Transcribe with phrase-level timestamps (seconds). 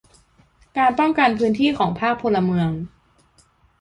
[0.77, 2.69] การป้องกันพื้นที่ของภาคพลเมือง